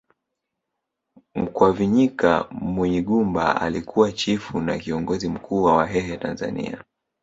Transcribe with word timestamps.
Mkwavinyika 1.35 2.47
Munyigumba 2.61 3.61
alikuwa 3.61 4.11
chifu 4.11 4.59
na 4.61 4.79
kiongozi 4.79 5.29
mkuu 5.29 5.63
wa 5.63 5.75
Wahehe 5.75 6.17
Tanzania 6.17 6.83